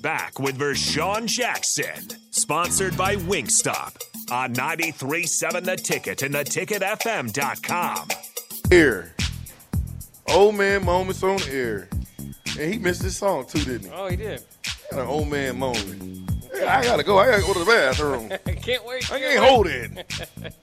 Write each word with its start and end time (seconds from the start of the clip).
Back 0.00 0.38
with 0.38 0.58
Vershawn 0.58 1.26
Jackson, 1.26 2.08
sponsored 2.30 2.96
by 2.96 3.16
Wingstop 3.16 4.00
on 4.30 4.54
93.7 4.54 5.62
The 5.62 5.76
Ticket 5.76 6.22
and 6.22 6.34
theticketfm.com. 6.34 8.08
Air. 8.70 9.14
Old 10.28 10.54
man 10.54 10.86
moments 10.86 11.22
on 11.22 11.38
air. 11.50 11.90
And 12.58 12.72
he 12.72 12.78
missed 12.78 13.02
this 13.02 13.18
song 13.18 13.46
too, 13.46 13.62
didn't 13.62 13.88
he? 13.88 13.90
Oh, 13.94 14.08
he 14.08 14.16
did. 14.16 14.42
Got 14.90 15.00
an 15.00 15.06
old 15.06 15.28
man 15.28 15.58
moment. 15.58 16.30
Hey, 16.54 16.66
I 16.66 16.82
gotta 16.82 17.02
go. 17.02 17.18
I 17.18 17.26
gotta 17.26 17.42
go 17.42 17.52
to 17.52 17.58
the 17.58 17.64
bathroom. 17.66 18.32
I 18.46 18.52
can't 18.52 18.84
wait. 18.86 19.12
I 19.12 19.18
can't 19.18 19.34
can't 19.34 19.44
hold 19.44 19.66
it. 19.66 20.54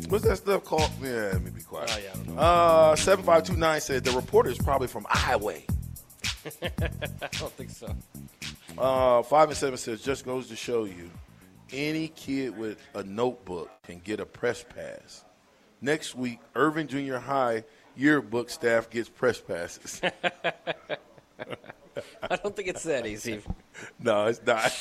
What's 0.08 0.24
that 0.24 0.38
stuff 0.38 0.64
called? 0.64 0.90
Yeah, 1.00 1.30
let 1.32 1.42
me 1.42 1.50
be 1.52 1.62
quiet. 1.62 1.92
Oh, 1.94 2.00
yeah, 2.02 2.10
I 2.10 2.16
don't 2.16 2.34
know. 2.34 2.40
Uh, 2.40 2.96
7529 2.96 3.80
said 3.80 4.02
the 4.02 4.10
reporter 4.10 4.50
is 4.50 4.58
probably 4.58 4.88
from 4.88 5.06
Iowa. 5.08 5.54
I 6.62 7.28
don't 7.38 7.52
think 7.52 7.70
so. 7.70 7.94
Uh, 8.78 9.22
5 9.22 9.48
and 9.48 9.56
7 9.56 9.78
says 9.78 10.02
just 10.02 10.24
goes 10.24 10.48
to 10.48 10.56
show 10.56 10.84
you 10.84 11.10
any 11.72 12.08
kid 12.08 12.56
with 12.56 12.78
a 12.94 13.02
notebook 13.02 13.70
can 13.82 14.00
get 14.00 14.20
a 14.20 14.26
press 14.26 14.64
pass. 14.64 15.24
Next 15.80 16.14
week, 16.14 16.40
Irving 16.54 16.88
Junior 16.88 17.18
High 17.18 17.64
yearbook 17.96 18.50
staff 18.50 18.90
gets 18.90 19.08
press 19.08 19.40
passes. 19.40 20.00
I 22.22 22.36
don't 22.36 22.54
think 22.54 22.68
it's 22.68 22.84
that 22.84 23.06
easy. 23.06 23.42
no, 23.98 24.26
it's 24.26 24.40
not. 24.46 24.72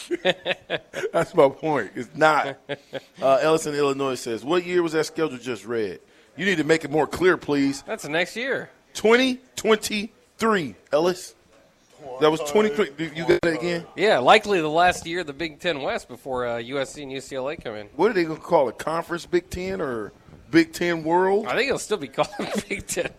That's 1.12 1.34
my 1.34 1.50
point. 1.50 1.92
It's 1.96 2.16
not. 2.16 2.58
Uh, 3.22 3.40
Ellison, 3.42 3.76
Illinois 3.76 4.16
says, 4.16 4.44
What 4.46 4.66
year 4.66 4.84
was 4.84 4.94
that 4.94 5.06
schedule 5.06 5.38
just 5.38 5.66
read? 5.66 6.00
You 6.38 6.46
need 6.46 6.58
to 6.58 6.64
make 6.64 6.86
it 6.86 6.92
more 6.92 7.08
clear, 7.08 7.36
please. 7.38 7.82
That's 7.84 8.04
the 8.04 8.10
next 8.10 8.36
year. 8.36 8.70
2023, 8.94 10.76
Ellis. 10.92 11.36
That 12.22 12.32
was 12.32 12.40
23. 12.42 12.92
You 13.16 13.26
got 13.26 13.42
that 13.42 13.54
again? 13.60 13.86
Yeah, 13.96 14.20
likely 14.20 14.60
the 14.62 14.70
last 14.70 15.06
year 15.06 15.22
of 15.22 15.28
the 15.28 15.34
Big 15.34 15.60
Ten 15.60 15.82
West 15.82 16.08
before 16.08 16.46
uh, 16.48 16.56
USC 16.58 17.04
and 17.04 17.12
UCLA 17.12 17.62
come 17.64 17.76
in. 17.76 17.88
What 17.96 18.12
are 18.12 18.14
they 18.14 18.24
going 18.26 18.38
to 18.38 18.44
call 18.44 18.70
it? 18.70 18.78
Conference 18.78 19.26
Big 19.26 19.50
Ten 19.50 19.80
or 19.82 20.12
Big 20.52 20.74
Ten 20.74 21.04
World? 21.04 21.46
I 21.48 21.56
think 21.56 21.68
it'll 21.68 21.80
still 21.80 21.98
be 21.98 22.08
called 22.10 22.28
Big 22.68 22.86
Ten. 22.88 23.10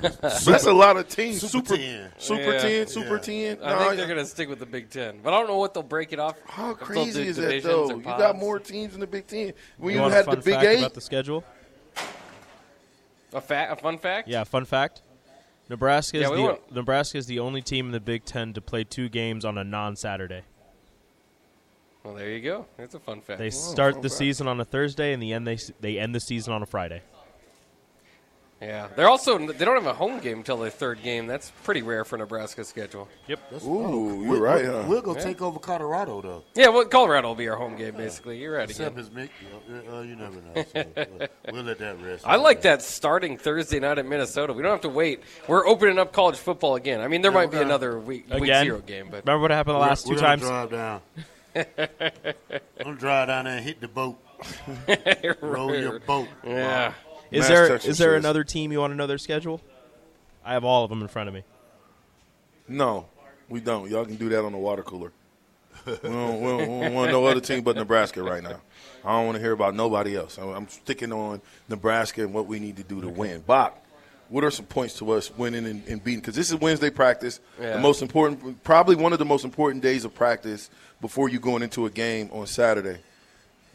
That's 0.00 0.66
a 0.66 0.72
lot 0.72 0.96
of 0.96 1.08
teams. 1.08 1.40
Super 1.40 1.76
Super, 1.76 1.76
10. 1.76 2.10
Super 2.18 2.52
Yeah. 2.52 2.58
10, 2.60 2.86
Super 2.88 3.14
Yeah. 3.16 3.54
10. 3.54 3.62
I 3.62 3.84
think 3.84 3.96
they're 3.96 4.06
going 4.06 4.18
to 4.18 4.26
stick 4.26 4.48
with 4.48 4.58
the 4.58 4.66
Big 4.66 4.90
Ten, 4.90 5.18
but 5.22 5.32
I 5.32 5.38
don't 5.38 5.48
know 5.48 5.58
what 5.58 5.72
they'll 5.74 5.82
break 5.82 6.12
it 6.12 6.18
off. 6.18 6.36
How 6.46 6.72
if 6.72 6.78
they'll 6.78 6.86
crazy 6.86 7.26
is 7.28 7.36
that, 7.36 7.62
though? 7.62 7.90
You 7.90 8.02
got 8.02 8.36
more 8.36 8.58
teams 8.58 8.94
in 8.94 9.00
the 9.00 9.06
Big 9.06 9.26
Ten. 9.26 9.52
When 9.78 9.94
You 9.94 10.02
you, 10.02 10.08
had 10.10 10.26
the 10.26 10.36
Big 10.36 10.54
fact 10.54 10.66
Eight, 10.66 10.78
about 10.80 10.94
the 10.94 11.00
schedule? 11.00 11.44
A, 13.34 13.40
fa- 13.40 13.68
a 13.70 13.76
fun 13.76 13.96
fact? 13.98 14.28
Yeah, 14.28 14.44
fun 14.44 14.64
fact. 14.66 15.00
Nebraska 15.72 16.18
is 16.18 16.28
Yeah, 16.28 16.56
the 16.68 16.74
Nebraska 16.74 17.16
is 17.16 17.24
the 17.24 17.38
only 17.38 17.62
team 17.62 17.86
in 17.86 17.92
the 17.92 18.00
Big 18.00 18.26
Ten 18.26 18.52
to 18.52 18.60
play 18.60 18.84
two 18.84 19.08
games 19.08 19.42
on 19.42 19.56
a 19.56 19.64
non-Saturday. 19.64 20.42
Well, 22.04 22.12
there 22.12 22.28
you 22.28 22.42
go. 22.42 22.66
That's 22.76 22.94
a 22.94 23.00
fun 23.00 23.22
fact. 23.22 23.38
They 23.38 23.48
fun 23.48 23.58
start 23.58 23.94
the 24.02 24.10
fact. 24.10 24.18
season 24.18 24.48
on 24.48 24.60
a 24.60 24.66
Thursday, 24.66 25.14
and 25.14 25.22
the 25.22 25.32
end 25.32 25.46
they 25.46 25.56
they 25.80 25.98
end 25.98 26.14
the 26.14 26.20
season 26.20 26.52
on 26.52 26.62
a 26.62 26.66
Friday. 26.66 27.00
Yeah, 28.62 28.86
they're 28.94 29.08
also 29.08 29.38
they 29.38 29.64
don't 29.64 29.74
have 29.74 29.86
a 29.86 29.92
home 29.92 30.20
game 30.20 30.38
until 30.38 30.56
their 30.58 30.70
third 30.70 31.02
game. 31.02 31.26
That's 31.26 31.50
pretty 31.64 31.82
rare 31.82 32.04
for 32.04 32.16
Nebraska's 32.16 32.68
schedule. 32.68 33.08
Yep. 33.26 33.40
That's- 33.50 33.64
Ooh, 33.66 34.20
you're 34.22 34.30
we'll, 34.30 34.40
right, 34.40 34.62
We'll, 34.62 34.82
huh? 34.82 34.88
we'll 34.88 35.02
go 35.02 35.16
Yeah. 35.16 35.22
take 35.24 35.42
over 35.42 35.58
Colorado 35.58 36.20
though. 36.22 36.44
Yeah, 36.54 36.68
well, 36.68 36.84
Colorado 36.84 37.26
will 37.28 37.34
be 37.34 37.48
our 37.48 37.56
home 37.56 37.74
game 37.76 37.96
basically. 37.96 38.38
You're 38.38 38.54
right 38.56 38.70
Except 38.70 38.96
again. 38.96 38.98
his 39.04 39.10
Mick, 39.10 39.30
you, 39.68 39.74
know, 39.90 39.98
uh, 39.98 40.02
you 40.02 40.14
never 40.14 40.36
know. 40.36 40.64
So, 40.72 40.80
uh, 41.20 41.26
we'll 41.52 41.64
let 41.64 41.78
that 41.80 42.00
rest. 42.00 42.24
I 42.24 42.36
like 42.36 42.62
that 42.62 42.82
starting 42.82 43.36
Thursday 43.36 43.80
night 43.80 43.98
in 43.98 44.08
Minnesota. 44.08 44.52
We 44.52 44.62
don't 44.62 44.70
have 44.70 44.80
to 44.82 44.88
wait. 44.88 45.24
We're 45.48 45.66
opening 45.66 45.98
up 45.98 46.12
college 46.12 46.36
football 46.36 46.76
again. 46.76 47.00
I 47.00 47.08
mean, 47.08 47.20
there 47.22 47.32
Yeah, 47.32 47.38
might 47.38 47.46
be 47.50 47.54
gonna- 47.54 47.66
another 47.66 47.98
week, 47.98 48.32
week 48.32 48.44
zero 48.54 48.78
game, 48.78 49.08
but 49.10 49.24
Remember 49.26 49.42
what 49.42 49.50
happened 49.50 49.74
the 49.74 49.78
We're- 49.80 49.88
last 49.88 50.06
we're 50.06 50.14
two 50.14 50.20
gonna 50.20 50.36
times? 50.36 50.42
Drive 50.42 50.70
down. 50.70 51.00
Don't 52.78 52.98
drive 52.98 53.26
down 53.28 53.44
there 53.46 53.56
and 53.56 53.64
hit 53.64 53.80
the 53.80 53.88
boat. 53.88 54.18
Roll 55.40 55.74
your 55.74 55.98
boat. 56.00 56.28
yeah. 56.44 56.92
Is 57.32 57.40
Mass 57.40 57.48
there 57.48 57.68
Texas 57.68 57.90
is 57.90 57.98
there 57.98 58.14
another 58.14 58.44
team 58.44 58.72
you 58.72 58.78
want 58.80 58.92
to 58.92 58.96
know 58.96 59.06
their 59.06 59.18
schedule? 59.18 59.60
I 60.44 60.52
have 60.54 60.64
all 60.64 60.84
of 60.84 60.90
them 60.90 61.00
in 61.02 61.08
front 61.08 61.28
of 61.28 61.34
me. 61.34 61.44
no, 62.68 63.06
we 63.48 63.60
don't. 63.60 63.90
Y'all 63.90 64.04
can 64.04 64.16
do 64.16 64.28
that 64.30 64.44
on 64.44 64.52
the 64.52 64.58
water 64.58 64.82
cooler. 64.82 65.12
we 65.86 65.92
don't, 66.02 66.40
we 66.40 66.48
don't, 66.48 66.58
we 66.58 66.66
don't 66.84 66.94
want 66.94 67.10
no 67.10 67.24
other 67.26 67.40
team 67.40 67.62
but 67.62 67.76
Nebraska 67.76 68.22
right 68.22 68.42
now. 68.42 68.60
I 69.04 69.12
don't 69.16 69.26
want 69.26 69.36
to 69.36 69.42
hear 69.42 69.52
about 69.52 69.74
nobody 69.74 70.16
else. 70.16 70.38
I'm, 70.38 70.48
I'm 70.50 70.68
sticking 70.68 71.12
on 71.12 71.40
Nebraska 71.68 72.22
and 72.22 72.32
what 72.32 72.46
we 72.46 72.58
need 72.60 72.76
to 72.76 72.82
do 72.82 73.00
to 73.00 73.08
win. 73.08 73.40
Bach, 73.40 73.76
what 74.28 74.44
are 74.44 74.50
some 74.50 74.66
points 74.66 74.94
to 74.98 75.10
us 75.12 75.30
winning 75.36 75.66
and, 75.66 75.86
and 75.88 76.02
beating? 76.04 76.20
Because 76.20 76.34
this 76.36 76.50
is 76.50 76.56
Wednesday 76.60 76.90
practice, 76.90 77.40
Yeah. 77.60 77.74
the 77.74 77.80
most 77.80 78.00
important, 78.02 78.62
probably 78.62 78.94
one 78.96 79.12
of 79.12 79.18
the 79.18 79.24
most 79.24 79.44
important 79.44 79.82
days 79.82 80.04
of 80.04 80.14
practice 80.14 80.70
before 81.00 81.28
you 81.28 81.40
going 81.40 81.62
into 81.62 81.86
a 81.86 81.90
game 81.90 82.28
on 82.32 82.46
Saturday. 82.46 82.98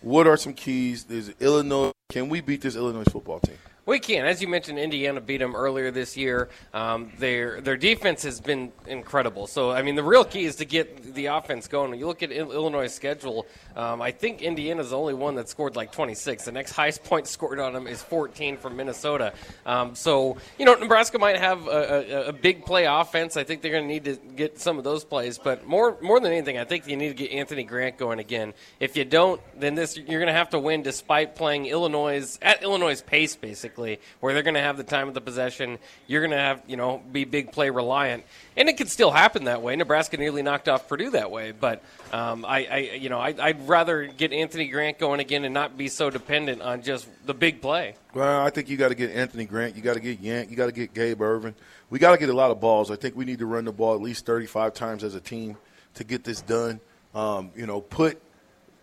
What 0.01 0.27
are 0.27 0.37
some 0.37 0.53
keys? 0.53 1.05
There's 1.05 1.29
Illinois. 1.39 1.91
Can 2.09 2.29
we 2.29 2.41
beat 2.41 2.61
this 2.61 2.75
Illinois 2.75 3.03
football 3.05 3.39
team? 3.39 3.57
We 3.87 3.99
can. 3.99 4.25
As 4.25 4.41
you 4.41 4.49
mentioned, 4.49 4.77
Indiana 4.77 5.21
beat 5.21 5.37
them 5.37 5.55
earlier 5.55 5.91
this 5.91 6.17
year. 6.17 6.49
Um, 6.73 7.09
their 7.19 7.61
their 7.61 7.77
defense 7.77 8.21
has 8.23 8.41
been 8.41 8.73
incredible. 8.85 9.47
So, 9.47 9.71
I 9.71 9.81
mean, 9.81 9.95
the 9.95 10.03
real 10.03 10.25
key 10.25 10.43
is 10.43 10.57
to 10.57 10.65
get 10.65 11.15
the 11.15 11.27
offense 11.27 11.69
going. 11.69 11.91
When 11.91 11.99
you 11.99 12.05
look 12.05 12.21
at 12.21 12.33
Illinois' 12.33 12.87
schedule, 12.87 13.47
um, 13.77 14.01
I 14.01 14.11
think 14.11 14.41
Indiana's 14.41 14.89
the 14.89 14.97
only 14.97 15.13
one 15.13 15.35
that 15.35 15.47
scored 15.47 15.77
like 15.77 15.93
26. 15.93 16.43
The 16.43 16.51
next 16.51 16.73
highest 16.73 17.05
point 17.05 17.27
scored 17.27 17.61
on 17.61 17.71
them 17.71 17.87
is 17.87 18.03
14 18.03 18.57
from 18.57 18.75
Minnesota. 18.75 19.31
Um, 19.65 19.95
so, 19.95 20.35
you 20.59 20.65
know, 20.65 20.73
Nebraska 20.73 21.17
might 21.17 21.37
have 21.37 21.65
a, 21.67 21.69
a, 21.69 22.27
a 22.27 22.33
big 22.33 22.65
play 22.65 22.83
offense. 22.83 23.37
I 23.37 23.45
think 23.45 23.61
they're 23.61 23.71
going 23.71 23.85
to 23.85 23.93
need 23.93 24.03
to 24.03 24.17
get 24.35 24.59
some 24.59 24.77
of 24.77 24.83
those 24.83 25.05
plays. 25.05 25.37
But 25.37 25.65
more 25.65 25.97
more 26.01 26.19
than 26.19 26.33
anything, 26.33 26.57
I 26.57 26.65
think 26.65 26.89
you 26.89 26.97
need 26.97 27.07
to 27.07 27.13
get 27.13 27.31
Anthony 27.31 27.63
Grant 27.63 27.97
going 27.97 28.19
again. 28.19 28.53
If 28.81 28.97
you 28.97 29.05
don't, 29.05 29.39
then 29.57 29.75
this 29.75 29.95
you're 29.95 30.19
going 30.19 30.27
to 30.27 30.33
have 30.33 30.49
to 30.49 30.59
win 30.59 30.81
despite 30.81 31.37
playing 31.37 31.67
Illinois' 31.67 32.37
at 32.41 32.63
Illinois' 32.63 33.01
pace, 33.01 33.37
basically, 33.37 33.76
where 33.77 34.33
they're 34.33 34.43
going 34.43 34.55
to 34.55 34.61
have 34.61 34.77
the 34.77 34.83
time 34.83 35.07
of 35.07 35.13
the 35.13 35.21
possession. 35.21 35.77
You're 36.07 36.21
going 36.21 36.31
to 36.31 36.37
have 36.37 36.61
you 36.67 36.77
know 36.77 37.01
be 37.11 37.25
big 37.25 37.51
play 37.51 37.69
reliant, 37.69 38.23
and 38.55 38.69
it 38.69 38.77
could 38.77 38.89
still 38.89 39.11
happen 39.11 39.45
that 39.45 39.61
way. 39.61 39.75
Nebraska 39.75 40.17
nearly 40.17 40.41
knocked 40.41 40.67
off 40.67 40.87
Purdue 40.87 41.11
that 41.11 41.31
way, 41.31 41.51
but 41.51 41.83
um, 42.11 42.45
I, 42.45 42.65
I 42.65 42.77
you 42.99 43.09
know 43.09 43.19
I, 43.19 43.35
I'd 43.39 43.67
rather 43.67 44.07
get 44.07 44.33
Anthony 44.33 44.67
Grant 44.67 44.99
going 44.99 45.19
again 45.19 45.45
and 45.45 45.53
not 45.53 45.77
be 45.77 45.87
so 45.87 46.09
dependent 46.09 46.61
on 46.61 46.81
just 46.81 47.07
the 47.25 47.33
big 47.33 47.61
play. 47.61 47.95
Well, 48.13 48.41
I 48.41 48.49
think 48.49 48.69
you 48.69 48.77
got 48.77 48.89
to 48.89 48.95
get 48.95 49.11
Anthony 49.11 49.45
Grant. 49.45 49.75
You 49.75 49.81
got 49.81 49.93
to 49.93 49.99
get 49.99 50.21
Yant. 50.21 50.49
You 50.49 50.55
got 50.55 50.67
to 50.67 50.71
get 50.71 50.93
Gabe 50.93 51.21
Ervin. 51.21 51.53
We 51.89 51.99
got 51.99 52.11
to 52.11 52.17
get 52.17 52.29
a 52.29 52.33
lot 52.33 52.51
of 52.51 52.59
balls. 52.59 52.91
I 52.91 52.95
think 52.95 53.15
we 53.15 53.25
need 53.25 53.39
to 53.39 53.45
run 53.45 53.65
the 53.65 53.71
ball 53.71 53.93
at 53.93 54.01
least 54.01 54.25
35 54.25 54.73
times 54.73 55.03
as 55.03 55.15
a 55.15 55.21
team 55.21 55.57
to 55.93 56.03
get 56.03 56.23
this 56.23 56.41
done. 56.41 56.79
Um, 57.13 57.51
you 57.55 57.65
know, 57.65 57.81
put 57.81 58.21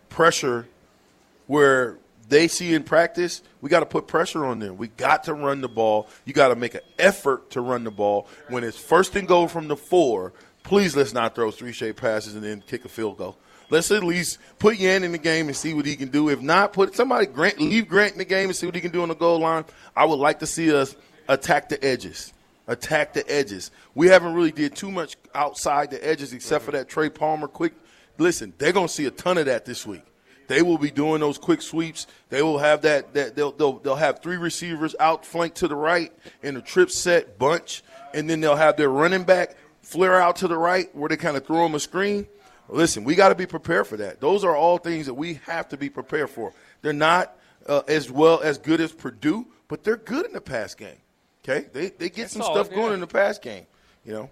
pressure 0.08 0.66
where 1.46 1.98
they 2.28 2.48
see 2.48 2.74
in 2.74 2.82
practice. 2.82 3.42
We 3.60 3.70
got 3.70 3.80
to 3.80 3.86
put 3.86 4.06
pressure 4.06 4.44
on 4.44 4.58
them. 4.58 4.76
We 4.76 4.88
got 4.88 5.24
to 5.24 5.34
run 5.34 5.60
the 5.60 5.68
ball. 5.68 6.08
You 6.24 6.32
got 6.32 6.48
to 6.48 6.56
make 6.56 6.74
an 6.74 6.82
effort 6.98 7.50
to 7.50 7.60
run 7.60 7.84
the 7.84 7.90
ball. 7.90 8.28
When 8.48 8.64
it's 8.64 8.78
first 8.78 9.16
and 9.16 9.28
goal 9.28 9.48
from 9.48 9.68
the 9.68 9.76
four, 9.76 10.32
please 10.62 10.96
let's 10.96 11.12
not 11.12 11.34
throw 11.34 11.50
three 11.50 11.72
shade 11.72 11.96
passes 11.96 12.34
and 12.34 12.42
then 12.42 12.62
kick 12.66 12.84
a 12.84 12.88
field 12.88 13.18
goal. 13.18 13.36
Let's 13.70 13.90
at 13.90 14.04
least 14.04 14.38
put 14.58 14.76
Yant 14.76 15.04
in 15.04 15.12
the 15.12 15.18
game 15.18 15.48
and 15.48 15.56
see 15.56 15.74
what 15.74 15.86
he 15.86 15.96
can 15.96 16.08
do. 16.08 16.28
If 16.28 16.40
not, 16.40 16.72
put 16.72 16.94
somebody 16.94 17.26
Grant 17.26 17.60
leave 17.60 17.88
Grant 17.88 18.12
in 18.12 18.18
the 18.18 18.24
game 18.24 18.48
and 18.48 18.56
see 18.56 18.66
what 18.66 18.74
he 18.74 18.80
can 18.80 18.92
do 18.92 19.02
on 19.02 19.08
the 19.08 19.14
goal 19.14 19.40
line. 19.40 19.64
I 19.96 20.04
would 20.04 20.18
like 20.18 20.40
to 20.40 20.46
see 20.46 20.74
us 20.74 20.94
attack 21.28 21.68
the 21.68 21.82
edges. 21.84 22.32
Attack 22.66 23.14
the 23.14 23.30
edges. 23.30 23.70
We 23.94 24.08
haven't 24.08 24.34
really 24.34 24.52
did 24.52 24.74
too 24.74 24.90
much 24.90 25.16
outside 25.34 25.90
the 25.90 26.06
edges 26.06 26.32
except 26.32 26.64
for 26.64 26.72
that 26.72 26.88
Trey 26.88 27.10
Palmer 27.10 27.48
quick. 27.48 27.74
Listen, 28.16 28.54
they're 28.58 28.72
gonna 28.72 28.88
see 28.88 29.06
a 29.06 29.10
ton 29.10 29.38
of 29.38 29.46
that 29.46 29.64
this 29.64 29.86
week. 29.86 30.04
They 30.46 30.62
will 30.62 30.78
be 30.78 30.90
doing 30.90 31.20
those 31.20 31.38
quick 31.38 31.62
sweeps. 31.62 32.06
They 32.28 32.42
will 32.42 32.58
have 32.58 32.82
that. 32.82 33.14
That 33.14 33.36
they'll 33.36 33.52
they'll, 33.52 33.78
they'll 33.78 33.96
have 33.96 34.20
three 34.22 34.36
receivers 34.36 34.94
out 35.00 35.24
flanked 35.24 35.56
to 35.58 35.68
the 35.68 35.76
right 35.76 36.12
in 36.42 36.56
a 36.56 36.62
trip 36.62 36.90
set 36.90 37.38
bunch, 37.38 37.82
and 38.12 38.28
then 38.28 38.40
they'll 38.40 38.56
have 38.56 38.76
their 38.76 38.90
running 38.90 39.24
back 39.24 39.56
flare 39.82 40.20
out 40.20 40.36
to 40.36 40.48
the 40.48 40.56
right 40.56 40.94
where 40.94 41.08
they 41.08 41.16
kind 41.16 41.36
of 41.36 41.46
throw 41.46 41.62
them 41.62 41.74
a 41.74 41.80
screen. 41.80 42.26
Listen, 42.68 43.04
we 43.04 43.14
got 43.14 43.28
to 43.28 43.34
be 43.34 43.46
prepared 43.46 43.86
for 43.86 43.98
that. 43.98 44.20
Those 44.20 44.42
are 44.42 44.56
all 44.56 44.78
things 44.78 45.06
that 45.06 45.14
we 45.14 45.34
have 45.46 45.68
to 45.68 45.76
be 45.76 45.90
prepared 45.90 46.30
for. 46.30 46.52
They're 46.80 46.92
not 46.92 47.36
uh, 47.66 47.82
as 47.86 48.10
well 48.10 48.40
as 48.40 48.58
good 48.58 48.80
as 48.80 48.92
Purdue, 48.92 49.46
but 49.68 49.84
they're 49.84 49.96
good 49.96 50.26
in 50.26 50.32
the 50.32 50.40
pass 50.40 50.74
game. 50.74 50.96
Okay, 51.42 51.66
they 51.72 51.90
they 51.90 52.08
get 52.08 52.22
That's 52.22 52.32
some 52.32 52.42
solid, 52.42 52.66
stuff 52.66 52.74
going 52.74 52.94
in 52.94 53.00
the 53.00 53.06
pass 53.06 53.38
game. 53.38 53.66
You 54.04 54.12
know, 54.12 54.30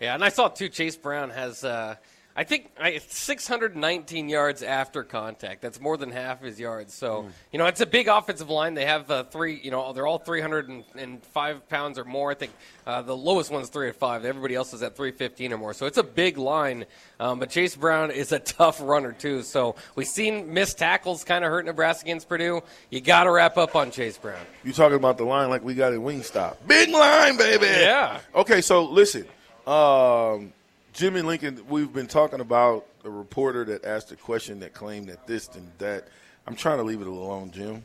Yeah, 0.00 0.14
and 0.14 0.24
I 0.24 0.28
saw 0.28 0.48
too. 0.48 0.68
Chase 0.68 0.96
Brown 0.96 1.30
has, 1.30 1.62
uh, 1.62 1.94
I 2.36 2.42
think, 2.42 2.70
I, 2.80 2.98
619 2.98 4.28
yards 4.28 4.64
after 4.64 5.04
contact. 5.04 5.62
That's 5.62 5.80
more 5.80 5.96
than 5.96 6.10
half 6.10 6.42
his 6.42 6.58
yards. 6.58 6.92
So 6.92 7.28
you 7.52 7.58
know, 7.60 7.66
it's 7.66 7.80
a 7.80 7.86
big 7.86 8.08
offensive 8.08 8.50
line. 8.50 8.74
They 8.74 8.86
have 8.86 9.08
uh, 9.08 9.24
three. 9.24 9.60
You 9.62 9.70
know, 9.70 9.92
they're 9.92 10.06
all 10.06 10.18
305 10.18 11.68
pounds 11.68 11.98
or 11.98 12.04
more. 12.04 12.32
I 12.32 12.34
think 12.34 12.52
uh, 12.86 13.02
the 13.02 13.16
lowest 13.16 13.52
one's 13.52 13.68
305. 13.68 14.24
Everybody 14.24 14.56
else 14.56 14.74
is 14.74 14.82
at 14.82 14.96
315 14.96 15.52
or 15.52 15.58
more. 15.58 15.74
So 15.74 15.86
it's 15.86 15.98
a 15.98 16.02
big 16.02 16.36
line. 16.36 16.86
Um, 17.20 17.38
but 17.38 17.50
Chase 17.50 17.76
Brown 17.76 18.10
is 18.10 18.32
a 18.32 18.38
tough 18.40 18.80
runner 18.82 19.12
too. 19.12 19.42
So 19.42 19.76
we've 19.94 20.08
seen 20.08 20.52
missed 20.52 20.78
tackles 20.78 21.22
kind 21.22 21.44
of 21.44 21.50
hurt 21.50 21.66
Nebraska 21.66 22.06
against 22.06 22.28
Purdue. 22.28 22.62
You 22.90 23.00
got 23.00 23.24
to 23.24 23.30
wrap 23.30 23.56
up 23.56 23.76
on 23.76 23.92
Chase 23.92 24.18
Brown. 24.18 24.44
You 24.64 24.72
talking 24.72 24.96
about 24.96 25.18
the 25.18 25.24
line 25.24 25.50
like 25.50 25.62
we 25.62 25.74
got 25.74 25.92
at 25.92 26.00
Wingstop? 26.00 26.56
Big 26.66 26.90
line, 26.90 27.36
baby. 27.36 27.66
Yeah. 27.66 28.18
Okay, 28.34 28.60
so 28.60 28.84
listen, 28.84 29.24
um, 29.66 30.52
Jimmy 30.94 31.22
Lincoln. 31.22 31.60
We've 31.68 31.92
been 31.92 32.06
talking 32.06 32.38
about 32.38 32.86
a 33.02 33.10
reporter 33.10 33.64
that 33.64 33.84
asked 33.84 34.12
a 34.12 34.16
question 34.16 34.60
that 34.60 34.74
claimed 34.74 35.08
that 35.08 35.26
this 35.26 35.48
and 35.48 35.68
that. 35.78 36.06
I'm 36.46 36.54
trying 36.54 36.78
to 36.78 36.84
leave 36.84 37.00
it 37.00 37.08
alone, 37.08 37.50
Jim. 37.50 37.84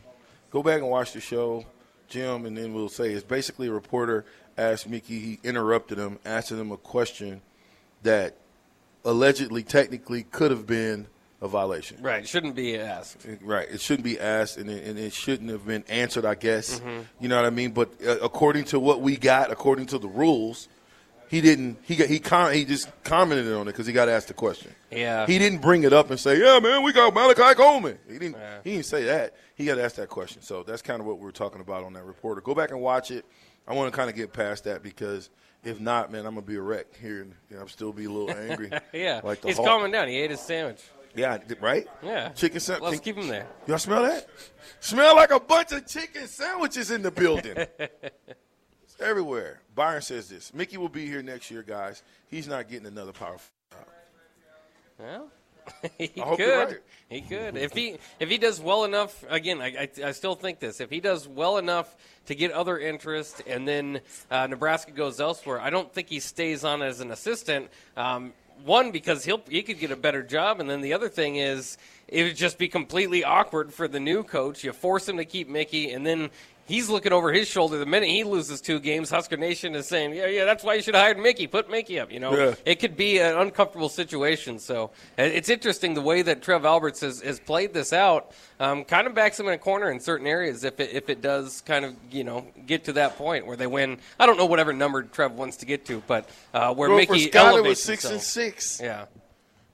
Go 0.52 0.62
back 0.62 0.82
and 0.82 0.90
watch 0.90 1.14
the 1.14 1.20
show, 1.20 1.66
Jim, 2.08 2.46
and 2.46 2.56
then 2.56 2.72
we'll 2.72 2.88
say 2.88 3.12
it's 3.12 3.24
basically 3.24 3.68
a 3.68 3.72
reporter 3.72 4.26
asked 4.60 4.88
Mickey. 4.88 5.20
He 5.20 5.40
interrupted 5.44 5.98
him, 5.98 6.20
asking 6.24 6.60
him 6.60 6.72
a 6.72 6.78
question 6.78 7.42
that 8.04 8.36
allegedly, 9.04 9.64
technically, 9.64 10.22
could 10.22 10.52
have 10.52 10.68
been 10.68 11.08
a 11.42 11.48
violation. 11.48 12.04
Right, 12.04 12.28
shouldn't 12.28 12.54
be 12.54 12.78
asked. 12.78 13.26
Right. 13.42 13.68
It 13.72 13.82
shouldn't 13.82 14.04
be 14.04 14.20
asked, 14.20 14.58
and 14.58 14.70
it, 14.70 14.86
and 14.88 15.00
it 15.00 15.14
shouldn't 15.14 15.50
have 15.50 15.66
been 15.66 15.84
answered. 15.90 16.26
I 16.26 16.36
guess. 16.36 16.80
Mm-hmm. 16.80 17.02
You 17.22 17.30
know 17.30 17.38
what 17.38 17.46
I 17.46 17.50
mean? 17.50 17.72
But 17.72 17.90
uh, 18.06 18.20
according 18.20 18.66
to 18.66 18.80
what 18.80 19.02
we 19.02 19.18
got, 19.18 19.52
according 19.52 19.88
to 19.88 19.98
the 19.98 20.08
rules, 20.08 20.68
he 21.30 21.42
didn't. 21.42 21.78
He 21.84 21.96
got. 21.96 22.08
He 22.10 22.20
com- 22.20 22.52
He 22.52 22.66
just 22.66 22.90
commented 23.04 23.52
on 23.54 23.62
it 23.68 23.72
because 23.72 23.86
he 23.88 23.94
got 23.94 24.10
asked 24.10 24.28
the 24.28 24.34
question. 24.34 24.74
Yeah. 24.92 25.26
He 25.28 25.38
didn't 25.40 25.62
bring 25.62 25.84
it 25.84 25.94
up 25.94 26.10
and 26.10 26.20
say, 26.20 26.40
"Yeah, 26.40 26.60
man, 26.60 26.84
we 26.84 26.92
got 26.92 27.14
Malachi 27.14 27.56
Coleman." 27.56 27.98
He 28.08 28.18
didn't. 28.20 28.38
He 28.64 28.72
didn't 28.72 28.86
say 28.86 29.04
that. 29.06 29.36
He 29.56 29.66
got 29.66 29.78
asked 29.78 29.96
that 29.98 30.10
question. 30.10 30.42
So 30.42 30.64
that's 30.64 30.82
kind 30.82 31.00
of 31.00 31.06
what 31.06 31.18
we 31.20 31.24
were 31.26 31.32
talking 31.32 31.62
about 31.62 31.84
on 31.84 31.94
that 31.94 32.04
reporter. 32.04 32.42
Go 32.42 32.54
back 32.56 32.72
and 32.72 32.82
watch 32.82 33.12
it. 33.12 33.26
I 33.68 33.74
want 33.74 33.92
to 33.92 33.96
kind 33.96 34.10
of 34.10 34.16
get 34.16 34.34
past 34.34 34.64
that 34.64 34.82
because 34.82 35.30
if 35.64 35.80
not, 35.80 36.12
man, 36.12 36.26
I'm 36.26 36.34
gonna 36.34 36.46
be 36.46 36.56
a 36.56 36.62
wreck 36.62 36.88
here, 37.00 37.22
and 37.22 37.34
you 37.50 37.56
know, 37.58 37.62
I'm 37.62 37.68
still 37.70 37.94
be 37.94 38.06
a 38.06 38.10
little 38.12 38.32
angry. 38.36 38.72
Yeah, 38.94 39.22
like 39.24 39.42
the 39.42 39.50
he's 39.50 39.58
Hulk. 39.58 39.68
calming 39.68 39.92
down. 39.92 40.08
He 40.08 40.18
ate 40.18 40.32
his 40.32 40.40
sandwich. 40.40 40.82
Yeah, 41.16 41.40
right. 41.60 41.88
Yeah, 42.04 42.30
Chicken 42.30 42.60
sandwich. 42.60 42.92
Let's 42.92 43.00
keep 43.02 43.18
him 43.18 43.28
there. 43.28 43.48
Y'all 43.68 43.78
smell 43.80 44.04
that? 44.04 44.28
Smell 44.80 45.16
like 45.16 45.32
a 45.32 45.40
bunch 45.40 45.72
of 45.72 45.86
chicken 45.88 46.28
sandwiches 46.28 46.92
in 46.92 47.02
the 47.02 47.12
building. 47.12 47.56
everywhere. 49.02 49.62
Byron 49.76 50.02
says 50.02 50.30
this. 50.30 50.54
Mickey 50.54 50.78
will 50.78 50.90
be 50.90 51.06
here 51.06 51.22
next 51.22 51.50
year, 51.52 51.64
guys. 51.64 52.04
He's 52.30 52.48
not 52.48 52.70
getting 52.70 52.88
another 52.88 53.12
power. 53.12 53.36
f- 53.36 53.52
Well, 55.00 55.30
he 55.98 56.12
I 56.18 56.26
hope 56.26 56.38
could. 56.38 56.68
right. 56.68 56.78
He 57.10 57.22
could 57.22 57.58
if 57.58 57.74
he 57.74 57.98
if 58.20 58.30
he 58.30 58.38
does 58.38 58.60
well 58.60 58.84
enough. 58.84 59.24
Again, 59.30 59.62
I, 59.62 59.68
I, 60.04 60.08
I 60.08 60.12
still 60.12 60.36
think 60.36 60.60
this. 60.60 60.80
If 60.82 60.90
he 60.90 61.00
does 61.00 61.28
well 61.28 61.58
enough 61.58 61.96
to 62.28 62.36
get 62.36 62.52
other 62.52 62.78
interest, 62.78 63.42
and 63.48 63.68
then 63.68 64.02
uh, 64.30 64.48
Nebraska 64.48 64.92
goes 64.92 65.20
elsewhere, 65.20 65.60
I 65.60 65.70
don't 65.70 65.92
think 65.94 66.10
he 66.10 66.20
stays 66.20 66.64
on 66.64 66.82
as 66.82 67.00
an 67.00 67.12
assistant. 67.12 67.70
Um, 67.98 68.34
one 68.66 68.92
because 68.92 69.24
he'll 69.24 69.42
he 69.48 69.62
could 69.64 69.80
get 69.80 69.92
a 69.92 69.96
better 69.96 70.22
job, 70.22 70.60
and 70.60 70.70
then 70.70 70.82
the 70.82 70.94
other 70.94 71.08
thing 71.10 71.38
is 71.38 71.78
it 72.08 72.24
would 72.24 72.36
just 72.36 72.58
be 72.58 72.68
completely 72.68 73.24
awkward 73.24 73.74
for 73.74 73.88
the 73.88 74.00
new 74.00 74.24
coach. 74.24 74.64
You 74.64 74.74
force 74.74 75.08
him 75.08 75.18
to 75.18 75.26
keep 75.26 75.48
Mickey, 75.48 75.92
and 75.92 76.06
then. 76.06 76.30
He's 76.70 76.88
looking 76.88 77.12
over 77.12 77.34
his 77.34 77.48
shoulder. 77.48 77.80
The 77.80 77.86
minute 77.88 78.10
he 78.10 78.24
loses 78.24 78.62
two 78.62 78.80
games, 78.80 79.10
Husker 79.10 79.36
Nation 79.38 79.74
is 79.74 79.88
saying, 79.88 80.14
"Yeah, 80.14 80.28
yeah, 80.28 80.46
that's 80.46 80.64
why 80.64 80.76
you 80.76 80.82
should 80.84 80.94
have 80.94 81.04
hired 81.04 81.18
Mickey. 81.18 81.48
Put 81.48 81.70
Mickey 81.70 82.00
up." 82.00 82.12
You 82.12 82.20
know, 82.20 82.38
Yeah. 82.38 82.54
it 82.64 82.76
could 82.80 82.96
be 82.96 83.18
an 83.18 83.36
uncomfortable 83.38 83.90
situation. 83.90 84.60
So 84.60 84.92
uh, 85.18 85.24
it's 85.24 85.50
interesting 85.50 85.96
the 85.96 86.02
way 86.02 86.22
that 86.22 86.44
Trev 86.44 86.66
Alberts 86.66 87.02
has, 87.02 87.22
has 87.22 87.40
played 87.40 87.74
this 87.74 87.92
out. 87.92 88.32
Um, 88.60 88.86
kind 88.86 89.08
of 89.08 89.16
backs 89.16 89.40
him 89.40 89.48
in 89.48 89.54
a 89.54 89.58
corner 89.58 89.90
in 89.90 90.00
certain 90.00 90.28
areas 90.28 90.64
if 90.64 90.80
it, 90.80 90.92
if 90.94 91.10
it 91.10 91.22
does 91.22 91.62
kind 91.62 91.84
of 91.86 91.96
you 92.12 92.24
know 92.24 92.46
get 92.68 92.84
to 92.86 92.94
that 92.94 93.18
point 93.18 93.48
where 93.48 93.58
they 93.58 93.68
win. 93.68 93.98
I 94.20 94.28
don't 94.28 94.38
know 94.38 94.46
whatever 94.46 94.72
number 94.72 95.02
Trev 95.04 95.32
wants 95.34 95.58
to 95.58 95.66
get 95.66 95.86
to, 95.88 96.04
but 96.06 96.30
uh, 96.54 96.72
where 96.76 96.90
Well, 96.90 97.04
for 97.06 97.14
Mickey 97.14 97.30
Scott, 97.32 97.46
it 97.46 97.50
elevates 97.58 97.70
was 97.80 97.84
six 97.84 98.04
himself. 98.04 98.14
and 98.14 98.22
six. 98.24 98.80
Yeah, 98.82 99.06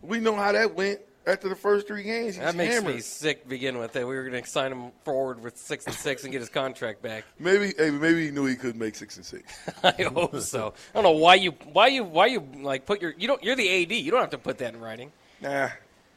We 0.02 0.20
know 0.22 0.36
how 0.36 0.54
that 0.54 0.76
went 0.76 1.02
after 1.27 1.50
the 1.50 1.56
first 1.56 1.88
three 1.88 2.04
games. 2.04 2.36
He's 2.36 2.44
that 2.44 2.56
makes 2.56 2.74
hammered. 2.75 2.95
me 2.95 3.01
sick. 3.01 3.44
To 3.44 3.50
begin 3.50 3.77
with, 3.77 3.94
that 3.94 4.07
we 4.07 4.16
were 4.16 4.27
going 4.27 4.42
to 4.42 4.50
sign 4.50 4.72
him 4.72 4.92
forward 5.04 5.44
with 5.44 5.57
six 5.57 5.86
and 5.86 5.95
six 5.95 6.24
and 6.24 6.31
get 6.31 6.39
his 6.39 6.50
contract 6.50 7.01
back. 7.01 7.25
Maybe, 7.39 7.74
hey, 7.77 7.89
maybe 7.89 8.25
he 8.25 8.31
knew 8.31 8.45
he 8.45 8.56
could 8.56 8.75
make 8.75 8.95
six 8.95 9.18
and 9.18 9.25
six. 9.25 9.57
I 9.83 10.04
hope 10.04 10.39
so. 10.39 10.74
I 10.94 11.01
don't 11.01 11.04
know 11.04 11.19
why 11.19 11.36
you 11.36 11.51
why 11.72 11.88
you 11.88 12.04
why 12.04 12.27
you 12.27 12.48
like 12.57 12.86
put 12.86 13.01
your 13.01 13.13
you 13.18 13.27
don't 13.27 13.44
you're 13.44 13.56
the 13.56 13.83
AD. 13.83 13.92
You 13.92 14.12
don't 14.12 14.22
have 14.22 14.30
to 14.31 14.38
put 14.38 14.57
that 14.60 14.74
in 14.74 14.80
writing. 14.80 15.12
Nah, 15.42 15.69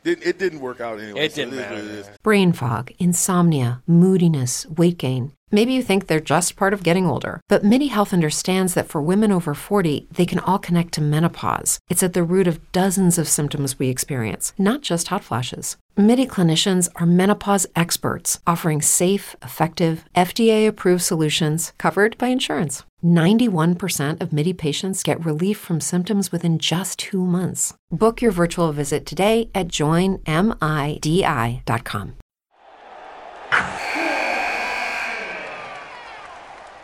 it 0.05 0.39
didn't 0.39 0.61
work 0.61 0.81
out 0.81 1.01
anyway. 1.01 1.27
It 1.27 1.33
so 1.33 1.37
didn't 1.37 1.55
is 1.55 1.61
matter, 1.61 1.75
what 1.75 1.85
it 1.85 1.91
is. 1.91 2.07
yeah. 2.07 2.17
Brain 2.23 2.53
fog, 2.53 2.93
insomnia, 2.99 3.83
moodiness, 3.87 4.67
weight 4.67 4.99
gain. 4.99 5.33
Maybe 5.51 5.73
you 5.73 5.83
think 5.83 6.07
they're 6.07 6.21
just 6.21 6.57
part 6.57 6.75
of 6.75 6.83
getting 6.83 7.07
older, 7.07 7.41
but 7.49 7.65
MIDI 7.65 7.87
Health 7.87 8.13
understands 8.13 8.75
that 8.75 8.89
for 8.89 9.01
women 9.01 9.33
over 9.33 9.55
40, 9.55 10.07
they 10.13 10.27
can 10.27 10.41
all 10.41 10.59
connect 10.59 10.93
to 10.95 11.01
menopause. 11.01 11.79
It's 11.89 12.03
at 12.03 12.13
the 12.13 12.23
root 12.23 12.47
of 12.47 12.71
dozens 12.71 13.17
of 13.17 13.29
symptoms 13.29 13.79
we 13.79 13.89
experience, 13.89 14.53
not 14.59 14.83
just 14.83 15.09
hot 15.09 15.25
flashes. 15.25 15.79
MIDI 15.99 16.27
clinicians 16.29 16.89
are 16.95 17.07
menopause 17.07 17.67
experts 17.75 18.39
offering 18.47 18.81
safe, 18.81 19.35
effective, 19.43 20.05
FDA 20.15 20.69
approved 20.69 21.03
solutions 21.03 21.73
covered 21.77 22.17
by 22.19 22.29
insurance. 22.29 22.85
91% 23.05 24.21
of 24.21 24.33
MIDI 24.33 24.53
patients 24.53 25.03
get 25.03 25.25
relief 25.25 25.59
from 25.59 25.81
symptoms 25.81 26.31
within 26.31 26.61
just 26.61 27.01
two 27.01 27.27
months. 27.27 27.75
Book 27.91 28.23
your 28.23 28.31
virtual 28.31 28.71
visit 28.71 29.07
today 29.07 29.51
at 29.57 29.67
joinmidi.com. 29.67 30.23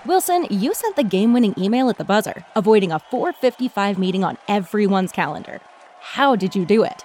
Wilson, 0.06 0.46
you 0.50 0.75
sent 0.75 0.96
the 0.96 1.05
game-winning 1.05 1.55
email 1.56 1.88
at 1.88 1.99
the 1.99 2.05
buzzer, 2.05 2.44
avoiding 2.56 2.90
a 2.90 2.99
4:55 3.12 3.96
meeting 3.96 4.25
on 4.25 4.38
everyone's 4.49 5.12
calendar. 5.12 5.60
How 6.00 6.34
did 6.34 6.56
you 6.56 6.64
do 6.64 6.82
it? 6.82 7.05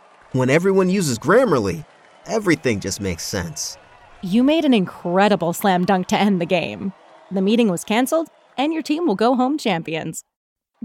When 0.33 0.49
everyone 0.49 0.89
uses 0.89 1.19
Grammarly, 1.19 1.85
everything 2.25 2.79
just 2.79 3.01
makes 3.01 3.25
sense. 3.25 3.77
You 4.21 4.43
made 4.43 4.63
an 4.63 4.73
incredible 4.73 5.51
slam 5.51 5.83
dunk 5.83 6.07
to 6.07 6.17
end 6.17 6.39
the 6.39 6.45
game. 6.45 6.93
The 7.29 7.41
meeting 7.41 7.67
was 7.67 7.83
canceled, 7.83 8.29
and 8.57 8.71
your 8.71 8.81
team 8.81 9.05
will 9.05 9.15
go 9.15 9.35
home 9.35 9.57
champions. 9.57 10.23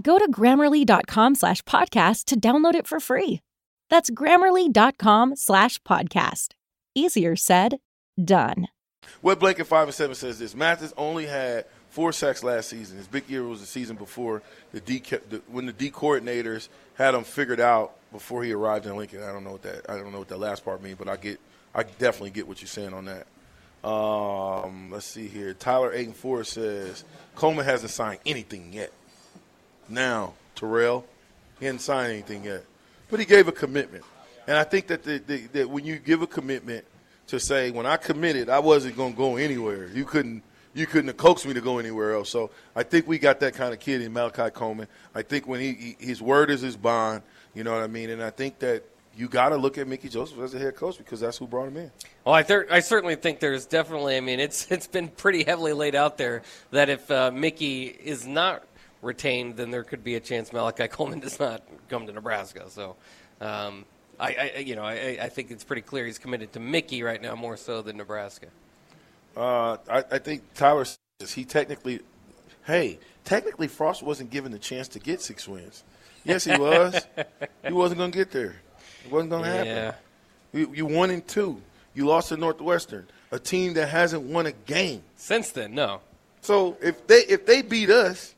Go 0.01 0.17
to 0.19 0.29
grammarly.com 0.29 1.35
slash 1.35 1.61
podcast 1.61 2.25
to 2.25 2.37
download 2.37 2.75
it 2.75 2.87
for 2.87 2.99
free. 2.99 3.39
That's 3.89 4.09
grammarly.com 4.09 5.37
slash 5.37 5.79
podcast. 5.83 6.49
Easier 6.93 7.37
said, 7.37 7.77
done. 8.21 8.67
Wet 9.21 9.39
Blanket 9.39 9.63
five 9.63 9.87
and 9.87 9.95
seven 9.95 10.15
says 10.15 10.39
this: 10.39 10.55
Mathis 10.55 10.93
only 10.97 11.25
had 11.25 11.63
four 11.89 12.11
sacks 12.11 12.43
last 12.43 12.67
season. 12.67 12.97
His 12.97 13.07
big 13.07 13.29
year 13.29 13.43
was 13.43 13.61
the 13.61 13.65
season 13.65 13.95
before 13.95 14.41
the 14.73 14.81
D 14.81 15.01
the, 15.29 15.41
when 15.47 15.65
the 15.65 15.71
D 15.71 15.89
coordinators 15.89 16.67
had 16.95 17.15
him 17.15 17.23
figured 17.23 17.61
out 17.61 17.96
before 18.11 18.43
he 18.43 18.51
arrived 18.51 18.85
in 18.85 18.95
Lincoln. 18.95 19.23
I 19.23 19.31
don't 19.31 19.43
know 19.43 19.51
what 19.51 19.63
that 19.63 19.89
I 19.89 19.95
don't 19.95 20.11
know 20.11 20.19
what 20.19 20.29
that 20.29 20.39
last 20.39 20.63
part 20.63 20.81
means, 20.81 20.97
but 20.97 21.07
I 21.07 21.17
get 21.17 21.39
I 21.73 21.83
definitely 21.83 22.31
get 22.31 22.47
what 22.47 22.61
you're 22.61 22.67
saying 22.67 22.93
on 22.93 23.05
that. 23.05 23.27
Um, 23.87 24.91
let's 24.91 25.05
see 25.05 25.27
here. 25.27 25.53
Tyler 25.53 25.95
Aiton 25.95 26.13
Four 26.13 26.43
says 26.43 27.03
Coleman 27.35 27.65
hasn't 27.65 27.91
signed 27.91 28.19
anything 28.25 28.73
yet. 28.73 28.91
Now 29.89 30.33
Terrell, 30.55 31.05
he 31.59 31.65
hasn't 31.65 31.81
signed 31.81 32.11
anything 32.11 32.43
yet, 32.43 32.63
but 33.09 33.19
he 33.19 33.25
gave 33.25 33.47
a 33.47 33.51
commitment, 33.51 34.03
and 34.47 34.57
I 34.57 34.63
think 34.63 34.87
that 34.87 35.03
the, 35.03 35.19
the, 35.19 35.37
that 35.53 35.69
when 35.69 35.85
you 35.85 35.97
give 35.97 36.21
a 36.21 36.27
commitment 36.27 36.85
to 37.27 37.39
say 37.39 37.71
when 37.71 37.85
I 37.85 37.97
committed, 37.97 38.49
I 38.49 38.59
wasn't 38.59 38.97
going 38.97 39.13
to 39.13 39.17
go 39.17 39.35
anywhere. 39.35 39.87
You 39.87 40.05
couldn't 40.05 40.43
you 40.73 40.85
couldn't 40.85 41.07
have 41.07 41.17
coaxed 41.17 41.45
me 41.45 41.53
to 41.53 41.61
go 41.61 41.79
anywhere 41.79 42.13
else. 42.13 42.29
So 42.29 42.51
I 42.75 42.83
think 42.83 43.07
we 43.07 43.17
got 43.17 43.39
that 43.39 43.55
kind 43.55 43.73
of 43.73 43.79
kid 43.79 44.01
in 44.01 44.13
Malachi 44.13 44.51
Coleman. 44.51 44.87
I 45.15 45.23
think 45.23 45.47
when 45.47 45.59
he, 45.59 45.73
he 45.73 45.97
his 45.99 46.21
word 46.21 46.49
is 46.49 46.61
his 46.61 46.75
bond, 46.75 47.23
you 47.57 47.63
know 47.63 47.73
what 47.73 47.81
I 47.81 47.87
mean, 47.87 48.11
and 48.11 48.21
I 48.21 48.29
think 48.29 48.59
that 48.59 48.83
you 49.17 49.27
got 49.27 49.49
to 49.49 49.57
look 49.57 49.79
at 49.79 49.87
Mickey 49.87 50.09
Joseph 50.09 50.37
as 50.37 50.53
a 50.53 50.59
head 50.59 50.75
coach 50.75 50.99
because 50.99 51.19
that's 51.19 51.39
who 51.39 51.47
brought 51.47 51.69
him 51.69 51.77
in. 51.77 51.91
Well, 52.23 52.35
I, 52.35 52.43
th- 52.43 52.67
I 52.69 52.81
certainly 52.81 53.15
think 53.15 53.39
there's 53.39 53.65
definitely. 53.65 54.15
I 54.15 54.19
mean, 54.19 54.39
it's 54.39 54.67
it's 54.71 54.85
been 54.85 55.07
pretty 55.07 55.43
heavily 55.43 55.73
laid 55.73 55.95
out 55.95 56.19
there 56.19 56.43
that 56.69 56.89
if 56.89 57.09
uh, 57.09 57.31
Mickey 57.31 57.85
is 57.85 58.27
not 58.27 58.63
retained, 59.01 59.57
then 59.57 59.71
there 59.71 59.83
could 59.83 60.03
be 60.03 60.13
a 60.15 60.19
chance 60.19 60.53
Malachi 60.53 60.87
Coleman 60.91 61.19
does 61.19 61.39
not 61.39 61.63
come 61.89 62.05
to 62.05 62.13
Nebraska. 62.13 62.69
So, 62.69 62.95
um, 63.41 63.85
I, 64.19 64.51
I, 64.55 64.59
you 64.59 64.75
know, 64.75 64.83
I, 64.83 65.17
I 65.19 65.29
think 65.29 65.49
it's 65.49 65.63
pretty 65.63 65.81
clear 65.81 66.05
he's 66.05 66.19
committed 66.19 66.53
to 66.53 66.59
Mickey 66.59 67.01
right 67.01 67.21
now 67.21 67.35
more 67.35 67.57
so 67.57 67.81
than 67.81 67.97
Nebraska. 67.97 68.47
Uh, 69.35 69.77
I, 69.89 70.03
I 70.11 70.19
think 70.19 70.43
Tyler 70.53 70.85
says 70.85 71.33
he 71.33 71.43
technically, 71.43 72.01
hey, 72.67 72.99
technically 73.23 73.67
Frost 73.67 74.03
wasn't 74.03 74.29
given 74.29 74.51
the 74.51 74.59
chance 74.59 74.87
to 74.89 74.99
get 74.99 75.21
six 75.21 75.47
wins. 75.47 75.83
Yes, 76.27 76.43
he 76.43 76.57
was. 76.57 77.05
he 77.65 77.71
wasn't 77.73 77.99
going 77.99 78.11
to 78.11 78.17
get 78.17 78.31
there. 78.31 78.55
It 79.05 79.11
wasn't 79.11 79.31
going 79.31 79.43
to 79.43 79.49
Yeah. 79.49 79.63
happen. 79.85 79.99
You, 80.53 80.73
you 80.73 80.85
won 80.85 81.09
in 81.11 81.21
two. 81.21 81.61
You 81.93 82.05
lost 82.05 82.29
to 82.29 82.37
Northwestern, 82.37 83.07
a 83.31 83.39
team 83.39 83.73
that 83.73 83.87
hasn't 83.87 84.23
won 84.23 84.45
a 84.45 84.51
game. 84.51 85.01
Since 85.15 85.51
then, 85.51 85.73
no. 85.73 86.01
So 86.41 86.77
if 86.81 87.07
they 87.07 87.21
if 87.21 87.45
they 87.45 87.61
beat 87.61 87.89
us, 87.89 88.35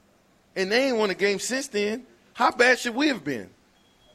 and 0.55 0.71
they 0.71 0.87
ain't 0.87 0.97
won 0.97 1.09
a 1.09 1.15
game 1.15 1.39
since 1.39 1.67
then, 1.67 2.05
how 2.33 2.51
bad 2.51 2.79
should 2.79 2.95
we 2.95 3.07
have 3.09 3.23
been? 3.23 3.49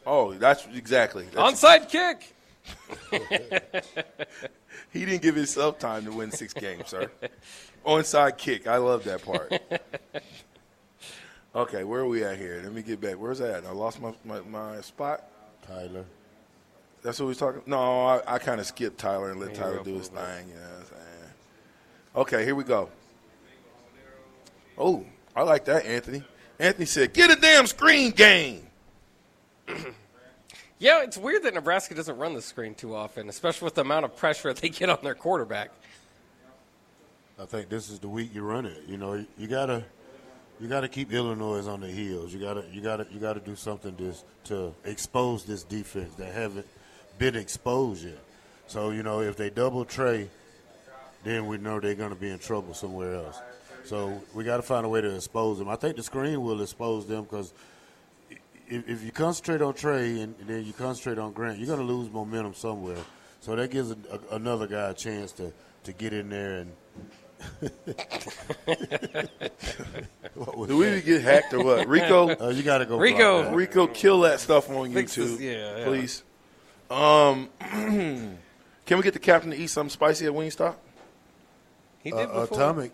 Oh, 0.06 0.32
that's 0.34 0.66
exactly. 0.74 1.26
That's, 1.32 1.62
Onside 1.62 1.88
kick. 1.88 2.34
he 4.92 5.04
didn't 5.04 5.22
give 5.22 5.34
himself 5.36 5.78
time 5.78 6.04
to 6.06 6.12
win 6.12 6.30
six 6.30 6.52
games, 6.54 6.88
sir. 6.88 7.10
Onside 7.86 8.38
kick. 8.38 8.66
I 8.66 8.78
love 8.78 9.04
that 9.04 9.22
part. 9.24 9.52
Okay, 11.54 11.84
where 11.84 12.00
are 12.00 12.06
we 12.06 12.24
at 12.24 12.36
here? 12.36 12.60
Let 12.64 12.72
me 12.72 12.82
get 12.82 13.00
back. 13.00 13.14
Where's 13.14 13.38
that? 13.38 13.64
I 13.64 13.70
lost 13.70 14.00
my, 14.00 14.12
my, 14.24 14.40
my 14.40 14.80
spot. 14.80 15.22
Tyler. 15.66 16.04
That's 17.02 17.20
what 17.20 17.26
we 17.26 17.28
was 17.30 17.38
talking. 17.38 17.62
No, 17.66 18.06
I, 18.06 18.22
I 18.26 18.38
kind 18.38 18.60
of 18.60 18.66
skipped 18.66 18.98
Tyler 18.98 19.30
and 19.30 19.38
let 19.40 19.50
Yeah, 19.50 19.60
Tyler 19.60 19.82
do 19.84 19.94
his 19.94 20.08
fullback. 20.08 20.38
thing. 20.38 20.48
You 20.48 20.54
know 20.54 20.60
what 20.60 20.78
I'm 20.80 20.86
saying? 20.86 21.32
Okay, 22.16 22.44
here 22.44 22.54
we 22.54 22.64
go. 22.64 22.88
Oh, 24.76 25.04
I 25.36 25.42
like 25.42 25.64
that, 25.66 25.86
Anthony. 25.86 26.24
Anthony 26.58 26.86
said, 26.86 27.12
"Get 27.12 27.30
a 27.30 27.36
damn 27.36 27.66
screen 27.66 28.10
game." 28.10 28.66
Yeah, 30.80 31.02
it's 31.02 31.16
weird 31.16 31.44
that 31.44 31.54
Nebraska 31.54 31.94
doesn't 31.94 32.18
run 32.18 32.34
the 32.34 32.42
screen 32.42 32.74
too 32.74 32.94
often, 32.94 33.28
especially 33.30 33.64
with 33.64 33.74
the 33.76 33.80
amount 33.82 34.04
of 34.04 34.16
pressure 34.16 34.52
they 34.52 34.68
get 34.68 34.90
on 34.90 34.98
their 35.02 35.14
quarterback. 35.14 35.70
I 37.40 37.46
think 37.46 37.70
this 37.70 37.88
is 37.88 38.00
the 38.00 38.08
week 38.08 38.34
you 38.34 38.42
run 38.42 38.66
it. 38.66 38.82
You 38.86 38.98
know, 38.98 39.24
you 39.38 39.46
gotta 39.46 39.84
you 40.60 40.68
gotta 40.68 40.88
keep 40.88 41.12
Illinois 41.12 41.66
on 41.66 41.80
the 41.80 41.88
heels. 41.88 42.32
You 42.32 42.40
gotta 42.40 42.64
you 42.72 42.80
gotta 42.80 43.06
you 43.10 43.20
gotta 43.20 43.40
do 43.40 43.56
something 43.56 43.94
to 43.96 44.14
to 44.44 44.74
expose 44.84 45.44
this 45.44 45.62
defense 45.62 46.14
that 46.14 46.32
haven't 46.32 46.66
been 47.18 47.36
exposed 47.36 48.04
yet. 48.04 48.18
So 48.66 48.90
you 48.90 49.02
know, 49.02 49.20
if 49.20 49.36
they 49.36 49.50
double 49.50 49.84
Trey, 49.84 50.28
then 51.22 51.46
we 51.46 51.58
know 51.58 51.80
they're 51.80 51.94
gonna 51.94 52.14
be 52.14 52.30
in 52.30 52.38
trouble 52.38 52.74
somewhere 52.74 53.14
else. 53.16 53.40
So 53.84 54.22
we 54.32 54.44
got 54.44 54.56
to 54.56 54.62
find 54.62 54.86
a 54.86 54.88
way 54.88 55.02
to 55.02 55.14
expose 55.14 55.58
them. 55.58 55.68
I 55.68 55.76
think 55.76 55.96
the 55.96 56.02
screen 56.02 56.42
will 56.42 56.62
expose 56.62 57.06
them 57.06 57.24
because 57.24 57.52
if, 58.66 58.88
if 58.88 59.04
you 59.04 59.12
concentrate 59.12 59.60
on 59.60 59.74
Trey 59.74 60.20
and 60.20 60.34
then 60.46 60.64
you 60.64 60.72
concentrate 60.72 61.18
on 61.18 61.32
Grant, 61.32 61.58
you're 61.58 61.66
going 61.66 61.86
to 61.86 61.92
lose 61.92 62.10
momentum 62.10 62.54
somewhere. 62.54 62.96
So 63.40 63.54
that 63.56 63.70
gives 63.70 63.90
a, 63.90 63.96
a, 64.10 64.36
another 64.36 64.66
guy 64.66 64.88
a 64.88 64.94
chance 64.94 65.32
to, 65.32 65.52
to 65.84 65.92
get 65.92 66.12
in 66.12 66.30
there 66.30 66.60
and. 66.60 66.72
What 70.34 70.68
Do 70.68 70.76
we 70.76 71.00
get 71.00 71.22
hacked 71.22 71.52
or 71.54 71.62
what? 71.64 71.86
Rico, 71.88 72.28
Uh, 72.30 72.48
you 72.54 72.62
got 72.62 72.78
to 72.78 72.86
go. 72.86 72.98
Rico. 72.98 73.52
Rico, 73.52 73.86
kill 73.86 74.20
that 74.22 74.40
stuff 74.40 74.68
on 74.70 74.92
Fix 74.92 75.16
YouTube, 75.16 75.38
this- 75.38 75.40
yeah, 75.40 75.78
yeah. 75.78 75.84
please. 75.84 76.22
Um, 76.90 77.48
can 77.60 78.96
we 78.98 79.02
get 79.02 79.12
the 79.14 79.18
captain 79.18 79.50
to 79.50 79.56
eat 79.56 79.68
something 79.68 79.90
spicy 79.90 80.26
at 80.26 80.32
Wingstop? 80.32 80.74
He 82.02 82.12
Uh, 82.12 82.16
did 82.18 82.26
before. 82.32 82.56
atomic. 82.58 82.92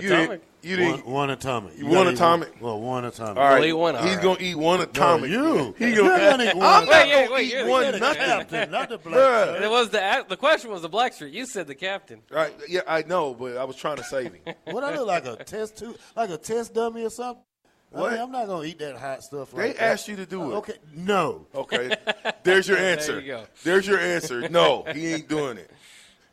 You 0.00 0.08
Atomic. 0.14 0.42
You 0.60 0.76
One, 0.76 0.86
didn't. 0.96 1.06
one 1.06 1.30
atomic. 1.30 1.76
You 1.78 1.84
gotta 1.84 1.96
one 1.96 2.06
eat 2.08 2.14
atomic? 2.14 2.54
Well, 2.60 2.80
one 2.80 3.04
atomic. 3.04 3.36
All 3.36 3.44
right, 3.44 3.54
Well, 3.54 3.62
he 3.62 3.72
won, 3.72 3.94
all 3.96 4.02
he's 4.02 4.14
right. 4.16 4.22
gonna 4.24 4.40
eat 4.40 4.54
one 4.56 4.78
No, 4.78 4.84
atomic. 4.84 5.30
you. 5.30 5.74
He 5.78 5.92
You're 5.94 6.08
gonna, 6.08 6.30
gonna 6.30 6.44
eat 6.50 6.56
one. 6.56 6.66
I'm 6.66 6.84
not 6.84 6.88
Wait, 6.88 7.12
gonna 7.12 7.32
wait, 7.32 7.46
eat 7.54 7.66
one 7.66 7.82
You're 7.84 7.92
the 7.92 7.98
nothing. 8.00 8.22
captain, 8.24 8.70
not 8.72 8.88
the 8.88 8.98
black. 8.98 9.14
Bruh. 9.14 9.60
It 9.62 9.70
was 9.70 9.90
the 9.90 10.24
the 10.28 10.36
question 10.36 10.70
was 10.72 10.82
the 10.82 10.90
Blackstreet. 10.90 11.32
You 11.32 11.46
said 11.46 11.68
the 11.68 11.74
captain. 11.76 12.22
Right? 12.30 12.52
Yeah, 12.68 12.80
I 12.88 13.02
know, 13.02 13.34
but 13.34 13.56
I 13.56 13.62
was 13.64 13.76
trying 13.76 13.96
to 13.98 14.04
save 14.04 14.34
him. 14.34 14.54
What 14.64 14.82
I 14.82 14.96
look 14.96 15.06
like 15.06 15.26
a 15.26 15.36
test 15.44 15.78
tube, 15.78 15.96
like 16.16 16.30
a 16.30 16.36
test 16.36 16.74
dummy 16.74 17.04
or 17.04 17.10
something? 17.10 17.42
What? 17.90 18.08
I 18.08 18.16
mean, 18.16 18.20
I'm 18.24 18.32
not 18.32 18.46
gonna 18.48 18.66
eat 18.66 18.80
that 18.80 18.96
hot 18.96 19.22
stuff. 19.22 19.52
They 19.52 19.68
like 19.68 19.76
that. 19.78 19.82
asked 19.82 20.08
you 20.08 20.16
to 20.16 20.26
do 20.26 20.50
it. 20.52 20.54
Okay, 20.56 20.74
no. 20.94 21.46
Okay, 21.54 21.96
there's 22.42 22.66
your 22.68 22.78
answer. 22.78 23.12
There 23.12 23.20
you 23.22 23.26
go. 23.28 23.44
There's 23.62 23.86
your 23.86 23.98
answer. 24.00 24.48
No, 24.48 24.84
he 24.92 25.14
ain't 25.14 25.28
doing 25.28 25.56
it. 25.56 25.70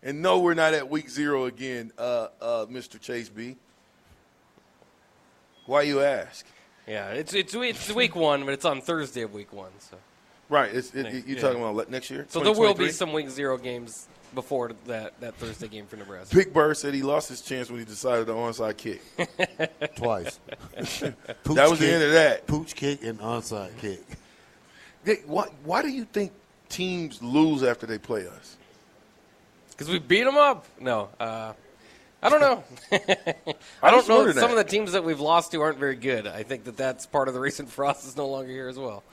And 0.03 0.21
no, 0.21 0.39
we're 0.39 0.53
not 0.53 0.73
at 0.73 0.89
week 0.89 1.09
zero 1.09 1.45
again, 1.45 1.91
uh, 1.97 2.27
uh, 2.41 2.65
Mr. 2.65 2.99
Chase 2.99 3.29
B. 3.29 3.55
Why 5.65 5.83
you 5.83 6.01
ask? 6.01 6.45
Yeah, 6.87 7.09
it's 7.09 7.33
it's 7.33 7.53
it's 7.55 7.91
week 7.91 8.15
one, 8.15 8.45
but 8.45 8.53
it's 8.53 8.65
on 8.65 8.81
Thursday 8.81 9.21
of 9.21 9.33
week 9.33 9.51
one. 9.51 9.71
So 9.79 9.97
Right, 10.47 10.73
it's, 10.73 10.93
it, 10.93 11.03
Thank- 11.03 11.27
you 11.27 11.35
yeah. 11.35 11.41
talking 11.41 11.61
about 11.61 11.89
next 11.89 12.11
year? 12.11 12.27
so 12.29 12.39
there 12.41 12.53
will 12.53 12.75
be 12.75 12.91
some 12.91 13.13
week 13.13 13.29
zero 13.29 13.57
games 13.57 14.07
before 14.35 14.71
that 14.85 15.19
that 15.19 15.35
Thursday 15.35 15.67
game 15.67 15.87
for 15.87 15.95
Nebraska. 15.95 16.35
Big 16.35 16.53
Bird 16.53 16.77
said 16.77 16.93
he 16.93 17.01
lost 17.01 17.29
his 17.29 17.41
chance 17.41 17.69
when 17.69 17.79
he 17.79 17.85
decided 17.85 18.27
the 18.27 18.33
onside 18.33 18.77
kick. 18.77 19.01
Twice. 19.95 20.39
Pooch 20.75 21.13
That 21.55 21.69
was 21.69 21.79
the 21.79 21.91
end 21.91 22.03
of 22.03 22.11
that. 22.11 22.45
Pooch 22.45 22.75
kick 22.75 23.03
and 23.03 23.19
onside 23.19 23.75
kick. 23.79 24.03
They, 25.03 25.15
why, 25.25 25.47
why 25.63 25.81
do 25.81 25.89
you 25.89 26.03
think 26.05 26.31
teams 26.69 27.21
lose 27.23 27.63
after 27.63 27.85
they 27.87 27.97
play 27.97 28.27
us? 28.27 28.57
Because 29.71 29.89
we 29.89 29.99
beat 29.99 30.23
them 30.23 30.35
up. 30.37 30.65
No, 30.79 31.09
uh, 31.19 31.53
I 32.25 32.29
don't 32.29 32.41
know. 32.41 32.63
I 33.83 33.91
don't 33.91 34.07
know. 34.07 34.31
Some 34.31 34.49
of 34.49 34.57
the 34.57 34.63
teams 34.63 34.93
that 34.93 35.03
we've 35.03 35.19
lost 35.19 35.51
to 35.51 35.61
aren't 35.61 35.77
very 35.77 35.95
good. 35.95 36.25
I 36.25 36.41
think 36.41 36.63
that 36.63 36.75
that's 36.75 37.05
part 37.05 37.27
of 37.27 37.35
the 37.35 37.39
reason 37.39 37.65
Frost 37.67 38.07
is 38.07 38.17
no 38.17 38.27
longer 38.27 38.49
here 38.49 38.67
as 38.67 38.79
well. 38.79 39.03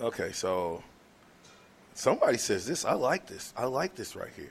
Okay, 0.00 0.32
so 0.32 0.82
somebody 1.94 2.38
says 2.38 2.66
this. 2.66 2.84
I 2.84 2.94
like 2.94 3.26
this. 3.26 3.52
I 3.56 3.66
like 3.66 3.94
this 3.94 4.16
right 4.16 4.32
here. 4.34 4.50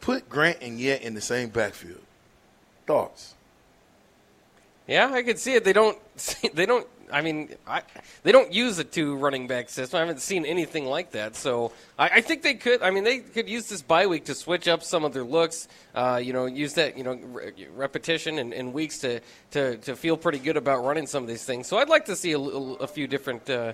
Put 0.00 0.28
Grant 0.28 0.58
and 0.60 0.80
Yant 0.80 1.02
in 1.02 1.14
the 1.14 1.20
same 1.20 1.50
backfield. 1.50 2.02
Thoughts? 2.86 3.34
Yeah, 4.86 5.10
I 5.10 5.22
could 5.22 5.38
see 5.38 5.54
it. 5.54 5.64
They 5.64 5.72
don't. 5.72 5.98
They 6.54 6.66
don't. 6.66 6.86
I 7.12 7.20
mean, 7.20 7.54
I, 7.66 7.82
they 8.22 8.32
don't 8.32 8.52
use 8.52 8.78
a 8.78 8.84
two 8.84 9.16
running 9.16 9.46
back 9.46 9.68
system. 9.68 9.98
I 9.98 10.00
haven't 10.00 10.20
seen 10.20 10.44
anything 10.46 10.86
like 10.86 11.12
that. 11.12 11.36
So 11.36 11.72
I, 11.98 12.08
I 12.08 12.20
think 12.20 12.42
they 12.42 12.54
could. 12.54 12.82
I 12.82 12.90
mean, 12.90 13.04
they 13.04 13.18
could 13.18 13.48
use 13.48 13.68
this 13.68 13.82
bye 13.82 14.06
week 14.06 14.24
to 14.26 14.34
switch 14.34 14.68
up 14.68 14.82
some 14.82 15.04
of 15.04 15.12
their 15.12 15.24
looks. 15.24 15.68
Uh, 15.94 16.20
you 16.22 16.32
know, 16.32 16.46
use 16.46 16.74
that 16.74 16.96
you 16.96 17.04
know 17.04 17.14
re- 17.14 17.66
repetition 17.74 18.38
and, 18.38 18.52
and 18.52 18.72
weeks 18.72 18.98
to, 19.00 19.20
to 19.52 19.76
to 19.78 19.96
feel 19.96 20.16
pretty 20.16 20.38
good 20.38 20.56
about 20.56 20.84
running 20.84 21.06
some 21.06 21.22
of 21.22 21.28
these 21.28 21.44
things. 21.44 21.66
So 21.66 21.78
I'd 21.78 21.88
like 21.88 22.04
to 22.06 22.16
see 22.16 22.32
a, 22.32 22.38
a 22.38 22.86
few 22.86 23.06
different. 23.06 23.48
Uh, 23.48 23.72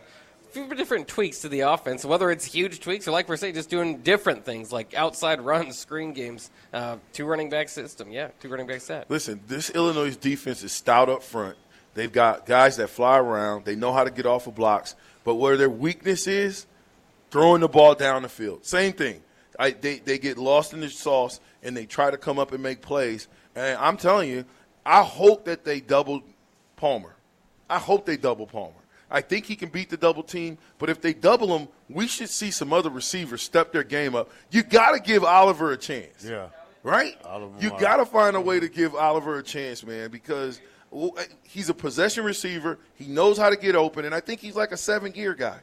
few 0.53 0.69
different 0.75 1.09
tweaks 1.09 1.41
to 1.41 1.49
the 1.49 1.61
offense, 1.61 2.05
whether 2.05 2.31
it's 2.31 2.45
huge 2.45 2.81
tweaks 2.81 3.07
or, 3.09 3.13
like 3.13 3.29
we're 3.29 3.37
saying, 3.37 3.55
just 3.55 3.71
doing 3.71 3.99
different 3.99 4.45
things 4.45 4.73
like 4.73 4.95
outside 4.95 5.41
runs, 5.41 5.79
screen 5.79 6.13
games, 6.13 6.51
uh, 6.73 6.97
two 7.13 7.25
running 7.25 7.51
back 7.51 7.69
system. 7.69 8.11
Yeah, 8.11 8.29
two 8.41 8.49
running 8.49 8.67
back 8.67 8.81
set. 8.81 9.11
Listen, 9.11 9.41
this 9.47 9.71
Illinois 9.71 10.17
defense 10.17 10.63
is 10.63 10.73
stout 10.73 11.09
up 11.09 11.23
front. 11.23 11.57
They've 11.95 12.13
got 12.13 12.47
guys 12.47 12.77
that 12.77 12.89
fly 12.89 13.19
around. 13.19 13.65
They 13.65 13.77
know 13.77 13.93
how 13.93 14.05
to 14.05 14.11
get 14.11 14.27
off 14.27 14.47
of 14.47 14.55
blocks. 14.55 14.95
But 15.25 15.37
where 15.37 15.57
their 15.57 15.71
weakness 15.71 16.27
is, 16.27 16.67
throwing 17.31 17.61
the 17.61 17.69
ball 17.69 17.95
down 17.95 18.23
the 18.23 18.29
field. 18.29 18.65
Same 18.65 18.93
thing. 18.93 19.23
I, 19.59 19.73
they, 19.73 19.99
they 19.99 20.19
get 20.19 20.39
lost 20.39 20.73
in 20.73 20.81
the 20.81 20.89
sauce 20.89 21.41
and 21.63 21.77
they 21.77 21.87
try 21.87 22.11
to 22.11 22.17
come 22.17 22.39
up 22.39 22.53
and 22.53 22.63
make 22.63 22.81
plays. 22.81 23.29
And 23.55 23.77
I'm 23.79 23.97
telling 23.97 24.31
you, 24.31 24.45
I 24.87 25.03
hope 25.03 25.45
that 25.45 25.65
they 25.65 25.81
double 25.81 26.23
Palmer. 26.77 27.15
I 27.69 27.79
hope 27.79 28.07
they 28.07 28.17
double 28.17 28.47
Palmer. 28.47 28.73
I 29.11 29.21
think 29.21 29.47
he 29.47 29.57
can 29.57 29.69
beat 29.69 29.91
the 29.91 29.97
double 29.97 30.23
team, 30.23 30.59
but 30.79 30.89
if 30.89 31.01
they 31.01 31.13
double 31.13 31.57
him, 31.59 31.69
we 31.89 32.07
should 32.07 32.29
see 32.31 32.51
some 32.51 32.73
other 32.73 32.91
receivers 32.91 33.43
step 33.43 33.73
their 33.73 33.83
game 33.83 34.15
up. 34.15 34.31
You 34.51 34.63
got 34.63 34.93
to 34.93 35.01
give 35.01 35.25
Oliver 35.25 35.73
a 35.73 35.77
chance. 35.77 36.25
Yeah. 36.25 36.49
Right? 36.83 37.17
Oliver 37.25 37.55
You 37.61 37.71
got 37.79 37.97
to 37.97 38.07
find 38.07 38.37
a 38.37 38.41
way 38.41 38.61
to 38.61 38.69
give 38.69 38.95
Oliver 38.95 39.39
a 39.39 39.43
chance, 39.43 39.85
man, 39.85 40.11
because 40.11 40.61
uh, 40.97 41.09
he's 41.43 41.69
a 41.69 41.75
possession 41.75 42.25
receiver. 42.25 42.79
He 42.95 43.07
knows 43.07 43.37
how 43.37 43.51
to 43.51 43.57
get 43.57 43.75
open, 43.75 44.05
and 44.05 44.15
I 44.15 44.21
think 44.21 44.41
he's 44.41 44.57
like 44.57 44.73
a 44.73 44.77
seven 44.77 45.11
gear 45.13 45.35
guy. 45.35 45.59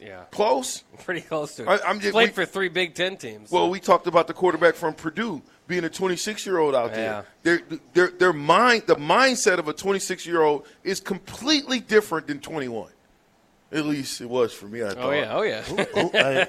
Yeah. 0.00 0.24
Close? 0.30 0.84
Pretty 1.04 1.22
close 1.22 1.56
to 1.56 1.62
it. 1.62 1.68
I- 1.68 1.88
I'm 1.88 2.00
just- 2.00 2.12
Played 2.12 2.30
we- 2.30 2.34
for 2.34 2.44
three 2.44 2.68
Big 2.68 2.94
Ten 2.94 3.16
teams. 3.16 3.50
Well, 3.50 3.70
we 3.70 3.80
talked 3.80 4.06
about 4.06 4.26
the 4.26 4.34
quarterback 4.34 4.74
from 4.74 4.94
Purdue 4.94 5.42
being 5.68 5.84
a 5.84 5.88
26 5.90 6.44
year 6.46 6.58
old 6.58 6.74
out 6.74 6.90
Yeah. 6.90 7.22
there. 7.44 7.60
Their, 7.68 7.78
their, 7.92 8.10
their 8.18 8.32
mind, 8.32 8.84
the 8.86 8.96
mindset 8.96 9.58
of 9.58 9.68
a 9.68 9.72
26 9.72 10.26
year 10.26 10.42
old 10.42 10.66
is 10.82 10.98
completely 10.98 11.78
different 11.78 12.26
than 12.26 12.40
21. 12.40 12.90
At 13.70 13.84
least 13.84 14.22
it 14.22 14.30
was 14.30 14.54
for 14.54 14.64
me. 14.66 14.82
I 14.82 14.88
thought. 14.88 14.98
oh 14.98 15.10
yeah, 15.10 15.36
oh 15.36 15.42
yeah. 15.42 15.60
Who, 15.60 16.08
hey, 16.12 16.46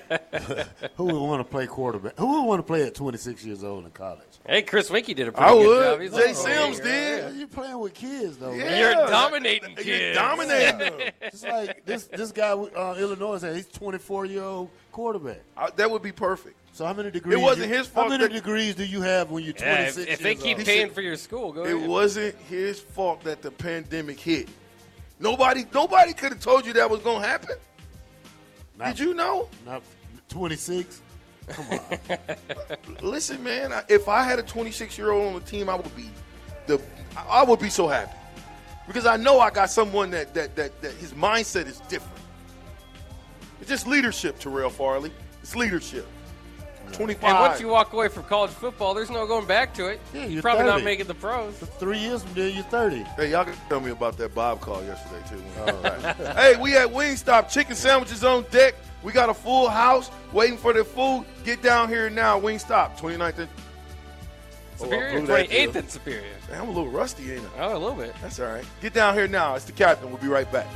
who 0.96 1.04
would 1.04 1.16
want 1.20 1.42
to 1.42 1.44
play 1.44 1.68
quarterback? 1.68 2.18
Who 2.18 2.26
would 2.26 2.48
want 2.48 2.60
to 2.60 2.64
play 2.64 2.84
at 2.88 2.96
26 2.96 3.44
years 3.44 3.62
old 3.62 3.84
in 3.84 3.92
college? 3.92 4.24
hey, 4.48 4.62
Chris 4.62 4.90
Weinke 4.90 5.14
did 5.14 5.28
a 5.28 5.32
pretty 5.34 5.46
I 5.46 5.52
good 5.52 5.68
would. 5.68 5.84
job. 5.84 6.00
He's 6.02 6.12
Jay 6.12 6.18
like, 6.28 6.30
oh, 6.30 6.72
Sims 6.72 6.78
yeah. 6.78 6.84
did. 6.86 7.24
Yeah, 7.34 7.40
you're 7.40 7.48
playing 7.50 7.80
with 7.80 7.94
kids 7.94 8.38
though. 8.38 8.54
Yeah. 8.54 8.64
man. 8.64 8.80
You're 8.80 9.08
dominating 9.08 9.72
You're 9.76 9.84
kids. 9.84 10.18
dominating. 10.18 11.12
It's 11.20 11.44
like 11.44 11.86
this 11.86 12.06
this 12.06 12.32
guy 12.32 12.54
with 12.54 12.74
uh, 12.74 12.96
Illinois 12.98 13.38
said 13.40 13.54
he's 13.54 13.68
24 13.68 14.26
year 14.26 14.44
old 14.44 14.70
quarterback. 14.94 15.42
I, 15.58 15.72
that 15.76 15.92
would 15.92 16.02
be 16.02 16.14
perfect. 16.14 16.56
So 16.74 16.86
how 16.86 16.94
many 16.94 17.12
degrees? 17.12 17.38
It 17.38 17.42
wasn't 17.42 17.70
you- 17.70 17.78
his 17.78 17.88
fault 17.88 18.06
How 18.06 18.10
many 18.18 18.28
that- 18.28 18.34
degrees 18.34 18.76
do 18.76 18.86
you 18.86 19.02
have 19.02 19.32
when 19.32 19.44
you're 19.44 19.54
Yeah, 19.60 19.76
26 19.92 19.98
if, 19.98 20.08
if 20.14 20.20
they 20.20 20.30
years 20.32 20.44
keep 20.44 20.58
old? 20.58 20.66
paying 20.66 20.88
said- 20.88 20.96
for 20.96 21.02
your 21.02 21.16
school, 21.18 21.52
go 21.52 21.64
It 21.66 21.74
ahead. 21.76 21.90
wasn't 21.90 22.36
his 22.50 22.80
fault 22.80 23.24
that 23.26 23.42
the 23.42 23.52
pandemic 23.52 24.20
hit. 24.20 24.48
Nobody, 25.20 25.66
nobody 25.74 26.14
could 26.14 26.32
have 26.32 26.40
told 26.42 26.66
you 26.66 26.74
that 26.74 26.90
was 26.90 27.02
going 27.02 27.22
to 27.22 27.28
happen. 27.28 27.58
Not- 28.78 28.96
Did 28.96 29.00
you 29.00 29.14
know? 29.14 29.50
Not 29.66 29.82
26. 30.30 31.02
Come 31.50 31.66
on. 31.72 32.18
Listen, 33.02 33.44
man. 33.44 33.74
If 33.90 34.08
I 34.08 34.24
had 34.24 34.40
a 34.40 34.44
26 34.44 34.98
year 34.98 35.12
old 35.12 35.28
on 35.28 35.34
the 35.34 35.46
team, 35.46 35.68
I 35.70 35.76
would 35.76 35.94
be 35.96 36.10
the. 36.68 36.80
I 37.28 37.44
would 37.44 37.60
be 37.60 37.70
so 37.72 37.88
happy 37.88 38.16
because 38.88 39.08
I 39.08 39.18
know 39.18 39.40
I 39.40 39.50
got 39.50 39.72
someone 39.72 40.12
that 40.12 40.34
that 40.36 40.56
that, 40.56 40.80
that 40.84 40.94
his 40.94 41.12
mindset 41.14 41.66
is 41.66 41.80
different. 41.90 42.20
It's 43.60 43.70
just 43.70 43.88
leadership, 43.88 44.38
Terrell 44.40 44.70
Farley. 44.70 45.12
It's 45.42 45.56
leadership. 45.56 46.08
25. 46.93 47.29
And 47.29 47.39
once 47.39 47.60
you 47.62 47.67
walk 47.67 47.93
away 47.93 48.08
from 48.08 48.24
college 48.24 48.51
football, 48.51 48.93
there's 48.93 49.10
no 49.10 49.25
going 49.27 49.46
back 49.46 49.74
to 49.75 49.88
it. 49.88 50.00
Yeah, 50.13 50.22
you're, 50.22 50.29
you're 50.31 50.41
probably 50.41 50.65
not 50.65 50.84
making 50.84 51.08
the 51.08 51.13
pros. 51.13 51.55
Three 51.58 51.98
years 52.00 52.24
from 52.24 52.34
there, 52.34 52.50
you're 52.50 52.63
30. 52.65 52.98
Hey, 53.17 53.31
y'all 53.31 53.46
can 53.46 53.55
tell 53.69 53.79
me 53.79 53.91
about 53.91 54.17
that 54.17 54.34
Bob 54.36 54.60
call 54.62 54.84
yesterday 54.84 55.24
too. 55.29 55.43
Oh, 55.60 56.34
hey, 56.36 56.58
we 56.62 56.75
at 56.77 56.89
Wingstop. 56.89 57.50
Chicken 57.50 57.75
sandwiches 57.75 58.24
on 58.24 58.43
deck. 58.51 58.75
We 59.03 59.12
got 59.13 59.29
a 59.29 59.34
full 59.34 59.69
house 59.69 60.12
waiting 60.34 60.58
for 60.58 60.74
the 60.74 60.84
food. 60.84 61.25
Get 61.46 61.62
down 61.62 61.88
here 61.89 62.10
now. 62.10 62.39
Wingstop, 62.39 62.98
29th. 63.00 63.38
and- 63.39 63.50
Oh, 64.81 64.86
Superior, 64.86 65.17
blew 65.19 65.27
that 65.27 65.50
28th 65.50 65.50
deal. 65.74 65.77
and 65.77 65.89
Superior. 65.91 66.24
Man, 66.50 66.62
I'm 66.62 66.67
a 66.69 66.72
little 66.72 66.88
rusty, 66.89 67.34
ain't 67.34 67.43
I? 67.58 67.63
Oh, 67.63 67.74
a 67.75 67.79
little 67.79 67.96
bit. 67.96 68.15
That's 68.22 68.39
all 68.39 68.48
right. 68.48 68.63
Get 68.81 68.93
down 68.93 69.13
here 69.13 69.27
now. 69.27 69.55
It's 69.55 69.65
the 69.65 69.74
captain. 69.74 70.08
We'll 70.10 70.22
be 70.22 70.29
right 70.29 70.50
back. 70.53 70.67